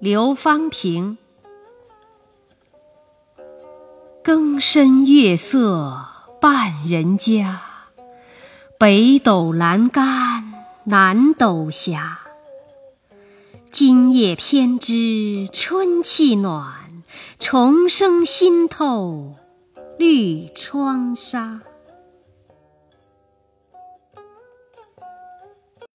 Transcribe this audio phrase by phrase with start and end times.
[0.00, 1.18] 刘方平，
[4.22, 6.06] 更深月色
[6.40, 7.60] 半人家，
[8.78, 11.98] 北斗阑干南斗斜。
[13.72, 17.02] 今夜偏知春气暖，
[17.40, 19.34] 虫声新透
[19.98, 21.60] 绿窗纱。